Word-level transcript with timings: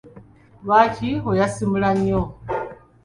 Lwaki 0.63 1.11
oyasimula 1.29 1.89
nnyo? 1.97 2.21